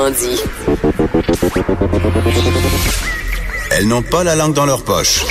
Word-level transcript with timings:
Autrement 0.00 0.10
dit. 0.10 0.40
Elles 3.72 3.86
n'ont 3.86 4.02
pas 4.02 4.24
la 4.24 4.34
langue 4.34 4.54
dans 4.54 4.64
leur 4.64 4.82
poche. 4.82 5.24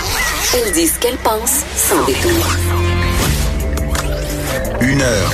Elles 0.53 0.71
disent 0.73 0.93
ce 0.93 0.99
qu'elles 0.99 1.17
pensent 1.17 1.63
sans 1.75 2.05
détour. 2.05 2.55
Une 4.81 5.01
heure 5.01 5.33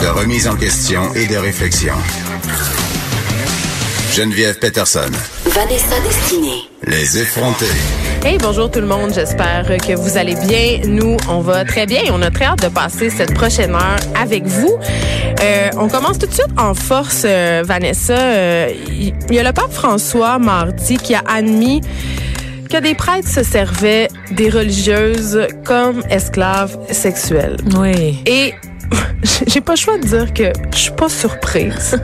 de 0.00 0.06
remise 0.06 0.48
en 0.48 0.56
question 0.56 1.12
et 1.14 1.26
de 1.26 1.36
réflexion. 1.36 1.94
Geneviève 4.12 4.58
Peterson. 4.58 5.10
Vanessa 5.46 6.00
Destinée. 6.00 6.62
Les 6.86 7.18
effrontés. 7.18 7.66
Hey, 8.24 8.38
bonjour 8.38 8.70
tout 8.70 8.80
le 8.80 8.86
monde. 8.86 9.12
J'espère 9.14 9.66
que 9.66 9.94
vous 9.94 10.16
allez 10.16 10.36
bien. 10.36 10.80
Nous, 10.86 11.16
on 11.28 11.40
va 11.40 11.64
très 11.64 11.84
bien. 11.84 12.02
On 12.10 12.22
a 12.22 12.30
très 12.30 12.46
hâte 12.46 12.62
de 12.62 12.68
passer 12.68 13.10
cette 13.10 13.34
prochaine 13.34 13.74
heure 13.74 13.98
avec 14.18 14.44
vous. 14.44 14.78
Euh, 15.40 15.70
on 15.78 15.88
commence 15.88 16.18
tout 16.18 16.26
de 16.26 16.32
suite 16.32 16.48
en 16.56 16.74
force, 16.74 17.24
euh, 17.24 17.62
Vanessa. 17.64 18.14
Euh, 18.14 18.72
Il 18.88 19.34
y 19.34 19.38
a 19.38 19.42
le 19.42 19.52
pape 19.52 19.72
François 19.72 20.38
mardi 20.38 20.96
qui 20.96 21.14
a 21.14 21.22
admis 21.26 21.80
que 22.70 22.80
des 22.80 22.94
prêtres 22.94 23.28
se 23.28 23.42
servaient 23.42 24.08
des 24.32 24.48
religieuses 24.48 25.46
comme 25.64 26.02
esclaves 26.10 26.78
sexuelles. 26.90 27.56
Oui. 27.78 28.22
Et 28.26 28.54
j'ai 29.46 29.60
pas 29.60 29.72
le 29.72 29.78
choix 29.78 29.98
de 29.98 30.06
dire 30.06 30.32
que 30.32 30.52
je 30.72 30.78
suis 30.78 30.92
pas 30.92 31.08
surprise. 31.08 31.98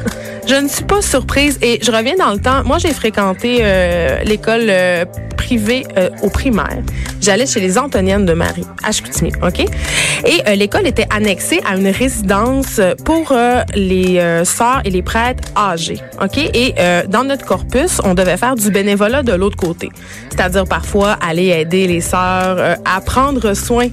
je 0.46 0.54
ne 0.54 0.68
suis 0.68 0.84
pas 0.84 1.02
surprise 1.02 1.58
et 1.62 1.78
je 1.82 1.90
reviens 1.90 2.16
dans 2.16 2.32
le 2.32 2.38
temps. 2.38 2.64
Moi, 2.64 2.78
j'ai 2.78 2.92
fréquenté 2.92 3.58
euh, 3.60 4.22
l'école 4.24 4.66
euh, 4.68 5.04
privée 5.36 5.86
euh, 5.96 6.10
au 6.22 6.28
primaire. 6.28 6.78
J'allais 7.20 7.46
chez 7.46 7.60
les 7.60 7.78
Antoniennes 7.78 8.24
de 8.24 8.32
Marie, 8.32 8.66
à 8.82 8.92
Chicoutimi, 8.92 9.32
OK? 9.42 9.60
Et 9.60 10.56
l'école 10.56 10.86
était 10.86 11.06
annexée 11.14 11.60
à 11.70 11.76
une 11.76 11.88
résidence 11.88 12.80
pour 13.04 13.34
les 13.74 14.42
sœurs 14.44 14.80
et 14.86 14.90
les 14.90 15.02
prêtres 15.02 15.42
âgés, 15.54 16.00
OK? 16.22 16.38
Et 16.38 16.74
dans 17.08 17.24
notre 17.24 17.44
corpus, 17.44 18.00
on 18.04 18.14
devait 18.14 18.38
faire 18.38 18.54
du 18.54 18.70
bénévolat 18.70 19.22
de 19.22 19.32
l'autre 19.32 19.58
côté. 19.58 19.90
C'est-à-dire 20.30 20.64
parfois 20.64 21.12
aller 21.12 21.48
aider 21.48 21.86
les 21.86 22.00
sœurs 22.00 22.78
à 22.86 23.00
prendre 23.02 23.52
soin 23.52 23.88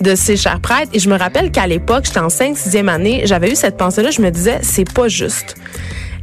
de 0.00 0.14
ces 0.14 0.36
chers 0.36 0.60
prêtres. 0.60 0.90
Et 0.92 0.98
je 0.98 1.08
me 1.08 1.18
rappelle 1.18 1.50
qu'à 1.50 1.66
l'époque, 1.66 2.04
j'étais 2.06 2.20
en 2.20 2.28
5 2.28 2.56
6e 2.56 2.88
année, 2.88 3.22
j'avais 3.24 3.50
eu 3.50 3.54
cette 3.56 3.76
pensée-là, 3.76 4.10
je 4.10 4.20
me 4.22 4.30
disais, 4.30 4.58
c'est 4.62 4.90
pas 4.92 5.08
juste. 5.08 5.56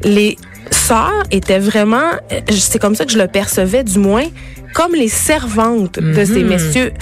Les 0.04 0.38
sœurs 0.72 1.24
étaient 1.32 1.60
vraiment, 1.60 2.10
c'est 2.50 2.80
comme 2.80 2.96
ça 2.96 3.06
que 3.06 3.12
je 3.12 3.18
le 3.18 3.28
percevais 3.28 3.84
du 3.84 4.00
moins, 4.00 4.26
comme 4.74 4.94
les 4.94 5.08
servantes 5.10 6.00
de 6.00 6.26
ces 6.26 6.44
messieurs. 6.44 6.94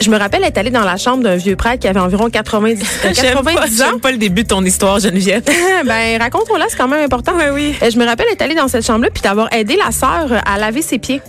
Je 0.00 0.10
me 0.10 0.18
rappelle 0.18 0.42
être 0.42 0.58
allée 0.58 0.70
dans 0.72 0.82
la 0.84 0.96
chambre 0.96 1.22
d'un 1.22 1.36
vieux 1.36 1.54
prêtre 1.54 1.78
qui 1.78 1.88
avait 1.88 2.00
environ 2.00 2.28
90, 2.28 2.82
euh, 2.82 3.12
J'aime 3.14 3.34
pas, 3.42 3.52
90 3.52 3.82
ans. 3.82 3.98
pas 4.02 4.10
le 4.10 4.18
début 4.18 4.42
de 4.42 4.48
ton 4.48 4.64
histoire, 4.64 4.98
Geneviève. 4.98 5.44
ben, 5.86 6.20
raconte-moi 6.20 6.58
là, 6.58 6.64
c'est 6.68 6.76
quand 6.76 6.88
même 6.88 7.04
important. 7.04 7.32
Oui, 7.36 7.44
oui. 7.52 7.74
Euh, 7.80 7.90
Je 7.90 7.98
me 7.98 8.04
rappelle 8.04 8.26
être 8.32 8.42
allée 8.42 8.56
dans 8.56 8.66
cette 8.66 8.84
chambre-là 8.84 9.10
puis 9.14 9.22
d'avoir 9.22 9.52
aidé 9.52 9.76
la 9.76 9.92
sœur 9.92 10.42
à 10.44 10.58
laver 10.58 10.82
ses 10.82 10.98
pieds. 10.98 11.22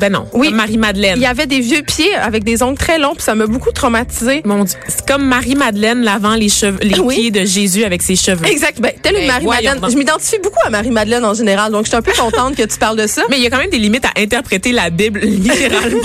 Ben 0.00 0.12
non. 0.12 0.26
Oui. 0.32 0.48
Comme 0.48 0.56
Marie-Madeleine. 0.56 1.14
Il 1.16 1.22
y 1.22 1.26
avait 1.26 1.46
des 1.46 1.60
vieux 1.60 1.82
pieds 1.82 2.14
avec 2.14 2.44
des 2.44 2.62
ongles 2.62 2.78
très 2.78 2.98
longs 2.98 3.14
puis 3.14 3.22
ça 3.24 3.34
m'a 3.34 3.46
beaucoup 3.46 3.72
traumatisée. 3.72 4.42
Mon 4.44 4.64
Dieu. 4.64 4.76
C'est 4.88 5.06
comme 5.06 5.24
Marie-Madeleine 5.24 6.02
lavant 6.02 6.34
les 6.34 6.48
cheveux, 6.48 6.78
les 6.82 6.98
Oui. 7.00 7.14
pieds 7.14 7.30
de 7.30 7.44
Jésus 7.44 7.84
avec 7.84 8.02
ses 8.02 8.16
cheveux. 8.16 8.46
Exact. 8.46 8.80
Ben, 8.80 8.92
telle 9.02 9.14
une 9.14 9.20
Ben, 9.22 9.26
Marie-Madeleine. 9.44 9.80
Je 9.90 9.96
m'identifie 9.96 10.38
beaucoup 10.42 10.58
à 10.64 10.70
Marie-Madeleine 10.70 11.24
en 11.24 11.34
général, 11.34 11.72
donc 11.72 11.84
je 11.84 11.88
suis 11.88 11.96
un 11.96 12.02
peu 12.02 12.12
contente 12.12 12.56
que 12.56 12.62
tu 12.62 12.78
parles 12.78 12.96
de 12.98 13.06
ça. 13.06 13.22
Mais 13.30 13.36
il 13.38 13.42
y 13.42 13.46
a 13.46 13.50
quand 13.50 13.58
même 13.58 13.70
des 13.70 13.78
limites 13.78 14.04
à 14.04 14.20
interpréter 14.20 14.72
la 14.72 14.90
Bible 14.90 15.20
littéralement. 15.22 15.98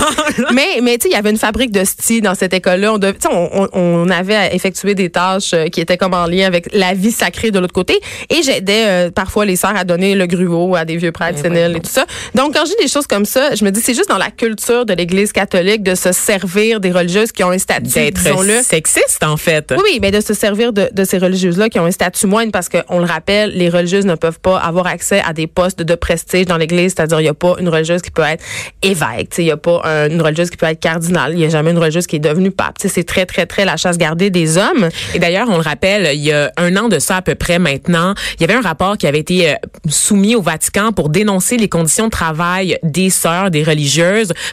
Mais, 0.54 0.80
mais 0.82 0.98
tu 0.98 1.04
sais, 1.04 1.10
il 1.10 1.14
y 1.14 1.16
avait 1.16 1.30
une 1.32 1.38
fabrique 1.38 1.72
de 1.72 1.84
style 1.84 2.22
dans 2.22 2.36
cette 2.36 2.54
école-là. 2.54 2.94
On, 2.94 2.98
dev- 2.98 3.14
tu 3.14 3.28
sais, 3.28 3.34
on, 3.34 3.68
on, 3.74 4.10
avait 4.10 4.36
à 4.36 4.54
effectuer 4.54 4.96
des 4.96 5.10
tâches 5.10 5.54
euh, 5.54 5.68
qui 5.68 5.82
étaient 5.82 5.98
comme 5.98 6.14
en 6.14 6.26
lien 6.26 6.46
avec 6.48 6.68
la 6.74 6.94
vie 6.94 7.12
sacrée 7.12 7.52
de 7.52 7.60
l'autre 7.60 7.74
côté. 7.74 8.00
Et 8.30 8.42
j'aidais 8.44 8.86
euh, 8.88 9.12
parfois 9.12 9.46
les 9.46 9.56
sœurs 9.56 9.76
à 9.76 9.84
donner 9.84 10.16
le 10.16 10.26
gruau 10.28 10.76
à 10.76 10.86
des 10.86 10.98
vieux 10.98 11.12
prêtres 11.12 11.42
Ben 11.44 11.54
séniles 11.54 11.78
et 11.78 11.80
tout 11.80 11.92
ça. 11.92 12.06
Donc, 12.36 12.54
quand 12.56 12.64
dis 12.64 12.74
des 12.80 12.88
choses 12.88 13.08
comme 13.08 13.26
ça, 13.26 13.54
je 13.56 13.64
me 13.66 13.72
dis, 13.72 13.81
c'est 13.82 13.94
juste 13.94 14.10
dans 14.10 14.18
la 14.18 14.32
culture 14.32 14.86
de 14.86 14.94
l'Église 14.94 15.32
catholique 15.32 15.84
de 15.84 15.96
se 15.96 16.12
servir 16.12 16.80
des 16.80 16.92
religieuses 16.92 17.32
qui 17.32 17.44
ont 17.44 17.52
un 17.52 17.58
statut, 17.58 17.88
D'être 17.90 18.64
sexiste, 18.64 19.24
en 19.24 19.38
fait. 19.38 19.74
Oui, 19.78 20.00
mais 20.02 20.12
de 20.12 20.22
se 20.22 20.34
servir 20.34 20.72
de, 20.74 20.90
de 20.92 21.04
ces 21.04 21.18
religieuses-là 21.18 21.70
qui 21.70 21.80
ont 21.80 21.86
un 21.86 21.92
statut 21.92 22.28
moindre 22.28 22.52
parce 22.52 22.70
qu'on 22.70 23.00
le 23.00 23.06
rappelle, 23.06 23.52
les 23.56 23.70
religieuses 23.70 24.06
ne 24.06 24.16
peuvent 24.16 24.40
pas 24.40 24.58
avoir 24.58 24.88
accès 24.88 25.22
à 25.26 25.34
des 25.34 25.48
postes 25.48 25.82
de 25.82 25.96
prestige 25.96 26.46
dans 26.46 26.58
l'Église. 26.58 26.94
C'est-à-dire, 26.96 27.20
il 27.20 27.24
n'y 27.24 27.30
a 27.30 27.34
pas 27.34 27.56
une 27.60 27.70
religieuse 27.70 28.02
qui 28.02 28.12
peut 28.12 28.22
être 28.24 28.44
évêque. 28.82 29.34
Il 29.38 29.46
n'y 29.46 29.52
a 29.52 29.58
pas 29.58 29.82
un- 29.84 30.10
une 30.10 30.22
religieuse 30.22 30.50
qui 30.50 30.58
peut 30.58 30.66
être 30.68 30.80
cardinal. 30.80 31.32
Il 31.34 31.38
n'y 31.40 31.46
a 31.46 31.50
jamais 31.50 31.72
une 31.72 31.78
religieuse 31.80 32.08
qui 32.08 32.16
est 32.18 32.20
devenue 32.20 32.52
pape. 32.52 32.76
C'est 32.80 33.04
très, 33.04 33.26
très, 33.26 33.46
très 33.46 33.66
la 33.66 33.78
chasse 33.78 33.98
gardée 33.98 34.30
des 34.30 34.58
hommes. 34.58 34.90
Et 35.14 35.20
d'ailleurs, 35.20 35.48
on 35.50 35.56
le 35.56 35.62
rappelle, 35.64 36.10
il 36.14 36.22
y 36.22 36.32
a 36.32 36.52
un 36.58 36.76
an 36.78 36.88
de 36.90 37.00
ça 37.00 37.18
à 37.18 37.22
peu 37.22 37.36
près 37.36 37.60
maintenant, 37.60 38.14
il 38.36 38.42
y 38.42 38.44
avait 38.44 38.54
un 38.54 38.62
rapport 38.62 38.98
qui 38.98 39.08
avait 39.08 39.20
été 39.20 39.50
euh, 39.52 39.54
soumis 39.90 40.36
au 40.36 40.42
Vatican 40.42 40.92
pour 40.92 41.10
dénoncer 41.10 41.58
les 41.58 41.70
conditions 41.70 42.06
de 42.06 42.12
travail 42.12 42.78
des 42.84 43.10
sœurs, 43.10 43.52
des 43.52 43.64
religieuses, 43.64 43.71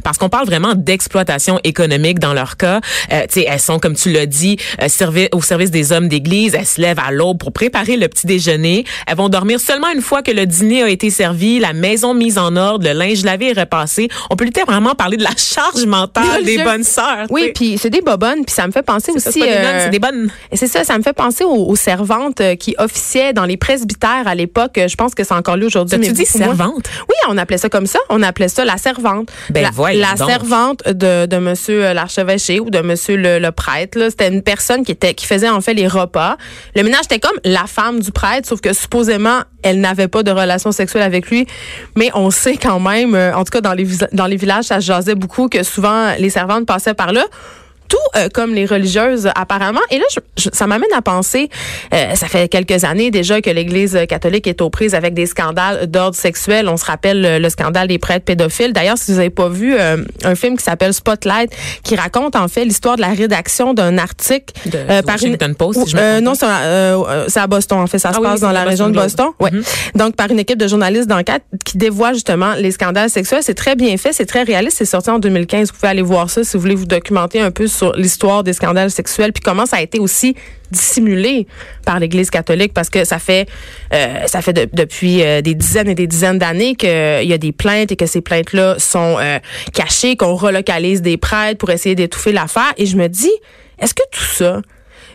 parce 0.04 0.18
qu'on 0.18 0.28
parle 0.28 0.46
vraiment 0.46 0.74
d'exploitation 0.74 1.58
économique 1.64 2.18
dans 2.18 2.34
leur 2.34 2.56
cas. 2.56 2.80
Euh, 3.12 3.22
tu 3.28 3.40
sais, 3.40 3.46
elles 3.48 3.60
sont, 3.60 3.78
comme 3.78 3.94
tu 3.94 4.10
l'as 4.10 4.26
dit, 4.26 4.56
euh, 4.82 4.88
servi- 4.88 5.28
au 5.32 5.40
service 5.42 5.70
des 5.70 5.92
hommes 5.92 6.08
d'église. 6.08 6.54
Elles 6.54 6.66
se 6.66 6.80
lèvent 6.80 6.98
à 6.98 7.10
l'aube 7.10 7.38
pour 7.38 7.52
préparer 7.52 7.96
le 7.96 8.08
petit 8.08 8.26
déjeuner. 8.26 8.84
Elles 9.06 9.16
vont 9.16 9.28
dormir 9.28 9.60
seulement 9.60 9.88
une 9.94 10.02
fois 10.02 10.22
que 10.22 10.30
le 10.30 10.46
dîner 10.46 10.82
a 10.82 10.88
été 10.88 11.10
servi, 11.10 11.58
la 11.58 11.72
maison 11.72 12.14
mise 12.14 12.38
en 12.38 12.56
ordre, 12.56 12.86
le 12.86 12.92
linge 12.92 13.22
lavé 13.24 13.48
et 13.48 13.52
repassé. 13.52 14.08
On 14.30 14.36
peut 14.36 14.44
littéralement 14.44 14.94
parler 14.94 15.16
de 15.16 15.22
la 15.24 15.36
charge 15.36 15.84
mentale 15.86 16.44
des 16.44 16.62
bonnes 16.62 16.84
sœurs. 16.84 17.26
tu 17.28 17.32
Oui, 17.34 17.52
puis 17.54 17.78
c'est 17.78 17.90
des 17.90 18.00
bobonnes, 18.02 18.44
puis 18.44 18.54
ça 18.54 18.66
me 18.66 18.72
fait 18.72 18.82
penser 18.82 19.12
aussi... 19.12 19.30
c'est 19.32 19.42
euh, 19.58 19.84
c'est 19.84 19.90
des 19.90 19.98
bonnes. 19.98 20.30
C'est 20.52 20.66
ça, 20.66 20.84
ça 20.84 20.96
me 20.98 21.02
fait 21.02 21.12
penser 21.12 21.44
aux, 21.44 21.66
aux 21.68 21.76
servantes 21.76 22.40
euh, 22.40 22.54
qui 22.56 22.74
officiaient 22.78 23.32
dans 23.32 23.44
les 23.44 23.56
presbytères 23.56 24.26
à 24.26 24.34
l'époque. 24.34 24.78
Je 24.86 24.94
pense 24.96 25.14
que 25.14 25.24
c'est 25.24 25.34
encore 25.34 25.56
là 25.56 25.66
aujourd'hui. 25.66 25.98
T'as-tu 25.98 26.10
mais 26.10 26.16
dit 26.16 26.24
beaucoup 26.24 26.38
moins. 26.38 26.46
servante? 26.56 26.84
Oui, 27.08 27.14
on 27.28 27.38
appelait 27.38 27.58
ça 27.58 27.68
comme 27.68 27.86
ça. 27.86 27.98
On 28.08 28.22
appelait 28.22 28.48
ça 28.48 28.64
la 28.64 28.76
servante. 28.76 29.07
Ben, 29.50 29.62
la, 29.62 29.70
voyons 29.70 30.00
la 30.00 30.14
donc. 30.14 30.30
servante 30.30 30.88
de, 30.88 31.26
de 31.26 31.36
monsieur 31.38 31.92
l'archevêché 31.92 32.60
ou 32.60 32.70
de 32.70 32.80
monsieur 32.80 33.16
le, 33.16 33.38
le 33.38 33.52
prêtre. 33.52 33.98
là. 33.98 34.10
C'était 34.10 34.28
une 34.28 34.42
personne 34.42 34.84
qui 34.84 34.92
était 34.92 35.14
qui 35.14 35.26
faisait 35.26 35.48
en 35.48 35.60
fait 35.60 35.74
les 35.74 35.86
repas. 35.88 36.36
Le 36.74 36.82
ménage 36.82 37.04
était 37.04 37.18
comme 37.18 37.38
la 37.44 37.66
femme 37.66 38.00
du 38.00 38.12
prêtre, 38.12 38.48
sauf 38.48 38.60
que 38.60 38.72
supposément 38.72 39.40
elle 39.62 39.80
n'avait 39.80 40.08
pas 40.08 40.22
de 40.22 40.30
relation 40.30 40.72
sexuelle 40.72 41.02
avec 41.02 41.30
lui. 41.30 41.46
Mais 41.96 42.10
on 42.14 42.30
sait 42.30 42.56
quand 42.56 42.80
même, 42.80 43.14
euh, 43.14 43.34
en 43.34 43.44
tout 43.44 43.50
cas 43.50 43.60
dans 43.60 43.74
les 43.74 43.86
dans 44.12 44.26
les 44.26 44.36
villages, 44.36 44.64
ça 44.66 44.80
se 44.80 44.86
jasait 44.86 45.14
beaucoup 45.14 45.48
que 45.48 45.62
souvent 45.62 46.12
les 46.18 46.30
servantes 46.30 46.66
passaient 46.66 46.94
par 46.94 47.12
là 47.12 47.24
tout 47.88 47.96
euh, 48.16 48.28
comme 48.32 48.54
les 48.54 48.66
religieuses 48.66 49.28
apparemment. 49.34 49.80
Et 49.90 49.98
là, 49.98 50.04
je- 50.14 50.20
je- 50.42 50.48
ça 50.52 50.66
m'amène 50.66 50.92
à 50.96 51.02
penser, 51.02 51.48
euh, 51.94 52.14
ça 52.14 52.26
fait 52.28 52.48
quelques 52.48 52.84
années 52.84 53.10
déjà 53.10 53.40
que 53.40 53.50
l'Église 53.50 53.98
catholique 54.08 54.46
est 54.46 54.60
aux 54.60 54.70
prises 54.70 54.94
avec 54.94 55.14
des 55.14 55.26
scandales 55.26 55.86
d'ordre 55.86 56.16
sexuel. 56.16 56.68
On 56.68 56.76
se 56.76 56.84
rappelle 56.84 57.20
le, 57.20 57.38
le 57.38 57.48
scandale 57.50 57.88
des 57.88 57.98
prêtres 57.98 58.24
pédophiles. 58.24 58.72
D'ailleurs, 58.72 58.98
si 58.98 59.10
vous 59.12 59.16
n'avez 59.18 59.30
pas 59.30 59.48
vu 59.48 59.74
euh, 59.78 59.96
un 60.24 60.34
film 60.34 60.56
qui 60.56 60.64
s'appelle 60.64 60.92
Spotlight, 60.94 61.50
qui 61.82 61.96
raconte 61.96 62.36
en 62.36 62.48
fait 62.48 62.64
l'histoire 62.64 62.96
de 62.96 63.00
la 63.02 63.08
rédaction 63.08 63.74
d'un 63.74 63.98
article 63.98 64.52
De- 64.66 64.76
euh, 64.76 65.02
du 65.02 65.10
Washington 65.10 65.54
Post, 65.54 65.84
si 65.84 65.90
je 65.90 65.96
me 65.96 66.00
Euh, 66.02 66.20
non, 66.20 66.34
c'est 66.34 67.40
à 67.40 67.46
Boston 67.46 67.78
en 67.78 67.86
fait. 67.86 67.98
Ça 67.98 68.10
se 68.12 68.16
Ah 68.16 68.20
oui, 68.20 68.26
passe 68.28 68.40
dans 68.40 68.52
la 68.52 68.64
région 68.64 68.88
de 68.90 68.94
Boston. 68.94 69.28
Ouais. 69.40 69.50
Donc 69.94 70.16
par 70.16 70.30
une 70.30 70.38
équipe 70.38 70.58
de 70.58 70.66
journalistes 70.68 71.08
d'enquête 71.08 71.42
qui 71.64 71.78
dévoile 71.78 72.14
justement 72.14 72.54
les 72.54 72.70
scandales 72.70 73.10
sexuels. 73.10 73.42
C'est 73.42 73.54
très 73.54 73.76
bien 73.76 73.96
fait, 73.96 74.12
c'est 74.12 74.26
très 74.26 74.42
réaliste. 74.42 74.76
C'est 74.78 74.84
sorti 74.84 75.10
en 75.10 75.18
2015. 75.18 75.68
Vous 75.68 75.74
pouvez 75.74 75.88
aller 75.88 76.02
voir 76.02 76.28
ça 76.30 76.44
si 76.44 76.56
vous 76.56 76.60
voulez 76.60 76.74
vous 76.74 76.86
documenter 76.86 77.40
un 77.40 77.50
peu 77.50 77.66
sur 77.66 77.77
l'histoire 77.96 78.42
des 78.44 78.52
scandales 78.52 78.90
sexuels 78.90 79.32
puis 79.32 79.42
comment 79.42 79.66
ça 79.66 79.76
a 79.76 79.80
été 79.80 79.98
aussi 79.98 80.34
dissimulé 80.70 81.46
par 81.84 81.98
l'Église 81.98 82.30
catholique 82.30 82.72
parce 82.74 82.90
que 82.90 83.04
ça 83.04 83.18
fait 83.18 83.48
euh, 83.94 84.26
ça 84.26 84.42
fait 84.42 84.52
de- 84.52 84.68
depuis 84.72 85.22
euh, 85.22 85.40
des 85.40 85.54
dizaines 85.54 85.88
et 85.88 85.94
des 85.94 86.06
dizaines 86.06 86.38
d'années 86.38 86.74
qu'il 86.74 86.88
y 87.28 87.32
a 87.32 87.38
des 87.38 87.52
plaintes 87.52 87.90
et 87.90 87.96
que 87.96 88.06
ces 88.06 88.20
plaintes 88.20 88.52
là 88.52 88.76
sont 88.78 89.16
euh, 89.18 89.38
cachées, 89.72 90.16
qu'on 90.16 90.34
relocalise 90.34 91.00
des 91.02 91.16
prêtres 91.16 91.58
pour 91.58 91.70
essayer 91.70 91.94
d'étouffer 91.94 92.32
l'affaire. 92.32 92.72
Et 92.76 92.86
je 92.86 92.96
me 92.96 93.08
dis, 93.08 93.30
est-ce 93.78 93.94
que 93.94 94.02
tout 94.12 94.24
ça 94.24 94.60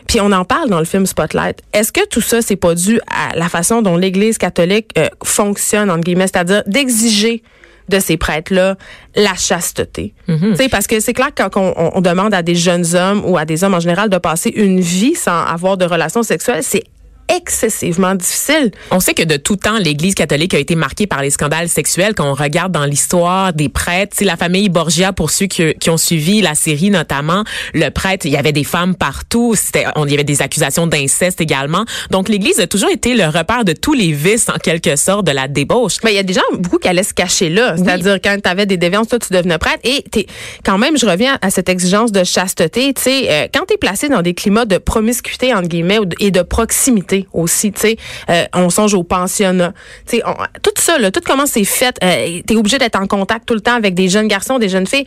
puis 0.06 0.20
on 0.20 0.32
en 0.32 0.44
parle 0.44 0.68
dans 0.68 0.80
le 0.80 0.84
film 0.84 1.06
Spotlight. 1.06 1.60
Est-ce 1.72 1.90
que 1.90 2.06
tout 2.06 2.20
ça, 2.20 2.42
c'est 2.42 2.56
pas 2.56 2.74
dû 2.74 3.00
à 3.10 3.34
la 3.36 3.48
façon 3.48 3.80
dont 3.80 3.96
l'Église 3.96 4.36
catholique 4.36 4.90
euh, 4.98 5.08
fonctionne, 5.24 5.90
entre 5.90 6.02
guillemets, 6.02 6.26
c'est-à-dire 6.26 6.62
d'exiger 6.66 7.42
de 7.88 7.98
ces 7.98 8.16
prêtres-là 8.16 8.76
la 9.14 9.34
chasteté. 9.34 10.14
Sais, 10.56 10.68
Parce 10.68 10.86
que 10.86 11.00
c'est 11.00 11.12
clair 11.12 11.34
que 11.34 11.42
quand 11.42 11.56
on, 11.56 11.74
on- 11.76 11.90
on 11.96 12.00
demande 12.00 12.32
à 12.34 12.42
des 12.42 12.54
jeunes 12.54 12.94
hommes 12.94 13.22
ou 13.26 13.36
à 13.36 13.44
des 13.44 13.62
hommes 13.64 13.74
en 13.74 13.80
général 13.80 14.08
de 14.08 14.18
passer 14.18 14.50
une 14.50 14.80
vie 14.80 15.14
sans 15.14 15.44
avoir 15.44 15.76
de 15.76 15.84
relations 15.84 16.22
sexuelles, 16.22 16.62
c'est 16.62 16.84
excessivement 17.28 18.14
difficile. 18.14 18.70
On 18.90 19.00
sait 19.00 19.14
que 19.14 19.22
de 19.22 19.36
tout 19.36 19.56
temps, 19.56 19.78
l'Église 19.78 20.14
catholique 20.14 20.54
a 20.54 20.58
été 20.58 20.74
marquée 20.74 21.06
par 21.06 21.22
les 21.22 21.30
scandales 21.30 21.68
sexuels. 21.68 22.14
Quand 22.14 22.30
on 22.30 22.34
regarde 22.34 22.72
dans 22.72 22.84
l'histoire 22.84 23.52
des 23.52 23.68
prêtres, 23.68 24.16
la 24.22 24.36
famille 24.36 24.68
Borgia, 24.68 25.12
pour 25.12 25.30
ceux 25.30 25.46
qui, 25.46 25.74
qui 25.74 25.90
ont 25.90 25.96
suivi 25.96 26.40
la 26.40 26.54
série 26.54 26.90
notamment, 26.90 27.44
le 27.72 27.88
prêtre, 27.90 28.26
il 28.26 28.32
y 28.32 28.36
avait 28.36 28.52
des 28.52 28.64
femmes 28.64 28.94
partout. 28.94 29.54
On, 29.96 30.06
il 30.06 30.10
y 30.10 30.14
avait 30.14 30.24
des 30.24 30.42
accusations 30.42 30.86
d'inceste 30.86 31.40
également. 31.40 31.84
Donc 32.10 32.28
l'Église 32.28 32.60
a 32.60 32.66
toujours 32.66 32.90
été 32.90 33.14
le 33.14 33.26
repère 33.26 33.64
de 33.64 33.72
tous 33.72 33.94
les 33.94 34.12
vices, 34.12 34.48
en 34.48 34.58
quelque 34.58 34.96
sorte, 34.96 35.26
de 35.26 35.32
la 35.32 35.48
débauche. 35.48 35.96
Mais 36.04 36.12
il 36.12 36.16
y 36.16 36.20
a 36.20 36.22
des 36.22 36.34
gens 36.34 36.42
beaucoup 36.58 36.78
qui 36.78 36.88
allaient 36.88 37.02
se 37.02 37.14
cacher 37.14 37.48
là. 37.48 37.76
C'est-à-dire, 37.76 38.18
quand 38.22 38.36
tu 38.42 38.48
avais 38.48 38.66
des 38.66 38.76
déviances, 38.76 39.08
toi, 39.08 39.18
tu 39.18 39.32
devenais 39.32 39.58
prêtre. 39.58 39.80
Et 39.84 40.02
t'es, 40.10 40.26
quand 40.64 40.78
même, 40.78 40.96
je 40.96 41.06
reviens 41.06 41.38
à 41.42 41.50
cette 41.50 41.68
exigence 41.68 42.12
de 42.12 42.24
chasteté. 42.24 42.92
Tu 42.94 43.02
sais, 43.02 43.26
euh, 43.30 43.46
quand 43.52 43.64
tu 43.66 43.74
es 43.74 43.76
placé 43.76 44.08
dans 44.08 44.22
des 44.22 44.34
climats 44.34 44.64
de 44.64 44.78
promiscuité, 44.78 45.54
entre 45.54 45.68
guillemets, 45.68 45.98
et 46.20 46.30
de 46.30 46.42
proximité, 46.42 47.13
aussi, 47.32 47.72
tu 47.72 47.80
sais. 47.80 47.96
Euh, 48.30 48.44
on 48.54 48.70
songe 48.70 48.94
au 48.94 49.02
pensionnat. 49.02 49.72
Tu 50.06 50.18
sais, 50.18 50.22
tout 50.62 50.72
ça, 50.76 50.98
là, 50.98 51.10
tout 51.10 51.20
comment 51.24 51.46
c'est 51.46 51.64
fait, 51.64 51.96
euh, 52.02 52.40
tu 52.46 52.54
es 52.54 52.56
obligé 52.56 52.78
d'être 52.78 53.00
en 53.00 53.06
contact 53.06 53.46
tout 53.46 53.54
le 53.54 53.60
temps 53.60 53.74
avec 53.74 53.94
des 53.94 54.08
jeunes 54.08 54.28
garçons, 54.28 54.58
des 54.58 54.68
jeunes 54.68 54.86
filles. 54.86 55.06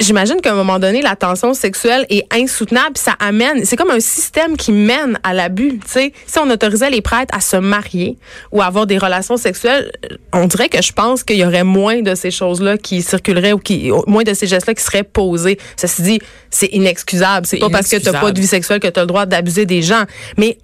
J'imagine 0.00 0.40
qu'à 0.40 0.52
un 0.52 0.56
moment 0.56 0.78
donné, 0.78 1.02
la 1.02 1.16
tension 1.16 1.54
sexuelle 1.54 2.06
est 2.08 2.26
insoutenable, 2.32 2.96
ça 2.96 3.14
amène, 3.18 3.64
c'est 3.64 3.76
comme 3.76 3.90
un 3.90 4.00
système 4.00 4.56
qui 4.56 4.72
mène 4.72 5.18
à 5.22 5.34
l'abus, 5.34 5.78
tu 5.84 5.90
sais. 5.90 6.12
Si 6.26 6.38
on 6.38 6.50
autorisait 6.50 6.90
les 6.90 7.00
prêtres 7.00 7.34
à 7.36 7.40
se 7.40 7.56
marier 7.56 8.18
ou 8.52 8.60
à 8.60 8.66
avoir 8.66 8.86
des 8.86 8.98
relations 8.98 9.36
sexuelles, 9.36 9.92
on 10.32 10.46
dirait 10.46 10.68
que 10.68 10.82
je 10.82 10.92
pense 10.92 11.22
qu'il 11.22 11.36
y 11.36 11.44
aurait 11.44 11.64
moins 11.64 12.02
de 12.02 12.14
ces 12.14 12.30
choses-là 12.30 12.78
qui 12.78 13.02
circuleraient 13.02 13.52
ou 13.52 13.58
qui 13.58 13.90
moins 14.06 14.22
de 14.22 14.34
ces 14.34 14.46
gestes-là 14.46 14.74
qui 14.74 14.82
seraient 14.82 15.02
posés. 15.02 15.58
Ceci 15.76 16.02
dit, 16.02 16.20
c'est 16.50 16.68
inexcusable. 16.72 17.46
C'est 17.46 17.58
pas 17.58 17.70
parce 17.70 17.88
que 17.88 17.96
tu 17.96 18.10
n'as 18.10 18.20
pas 18.20 18.32
de 18.32 18.40
vie 18.40 18.46
sexuelle 18.46 18.80
que 18.80 18.88
tu 18.88 18.98
as 18.98 19.02
le 19.02 19.06
droit 19.06 19.26
d'abuser 19.26 19.66
des 19.66 19.82
gens. 19.82 20.04
Mais 20.36 20.58